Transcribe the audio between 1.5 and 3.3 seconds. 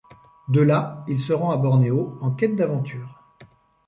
à Bornéo en quête d'aventure.